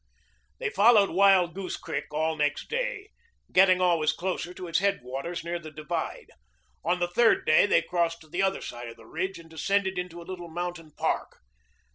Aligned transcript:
They 0.57 0.71
followed 0.71 1.11
Wild 1.11 1.53
Goose 1.53 1.77
Creek 1.77 2.05
all 2.09 2.35
next 2.35 2.69
day, 2.69 3.09
getting 3.51 3.79
always 3.79 4.13
closer 4.13 4.51
to 4.51 4.67
its 4.67 4.79
headwaters 4.79 5.43
near 5.43 5.59
the 5.59 5.69
divide. 5.69 6.31
On 6.83 6.99
the 6.99 7.07
third 7.07 7.45
day 7.45 7.67
they 7.67 7.83
crossed 7.83 8.19
to 8.21 8.27
the 8.27 8.41
other 8.41 8.61
side 8.61 8.87
of 8.87 8.95
the 8.97 9.05
ridge 9.05 9.37
and 9.37 9.47
descended 9.47 9.99
into 9.99 10.19
a 10.19 10.23
little 10.25 10.49
mountain 10.49 10.89
park. 10.97 11.37